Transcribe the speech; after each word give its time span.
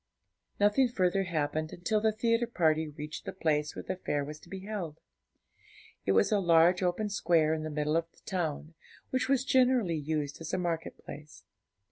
Nothing 0.59 0.87
further 0.89 1.25
happened 1.25 1.71
until 1.71 2.01
the 2.01 2.11
theatre 2.11 2.47
party 2.47 2.87
reached 2.89 3.25
the 3.25 3.31
place 3.31 3.75
where 3.75 3.83
the 3.83 3.97
fair 3.97 4.25
was 4.25 4.39
to 4.39 4.49
be 4.49 4.61
held. 4.61 4.99
It 6.07 6.13
was 6.13 6.31
a 6.31 6.39
large 6.39 6.81
open 6.81 7.07
square 7.11 7.53
in 7.53 7.61
the 7.61 7.69
middle 7.69 7.95
of 7.95 8.11
the 8.11 8.21
town, 8.25 8.73
which 9.11 9.29
was 9.29 9.45
generally 9.45 9.95
used 9.97 10.41
as 10.41 10.53
a 10.55 10.57
market 10.57 10.97
place. 11.05 11.43